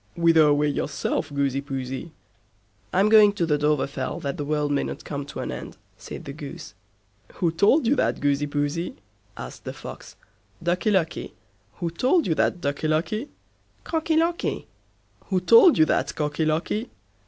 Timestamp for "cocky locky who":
13.83-15.39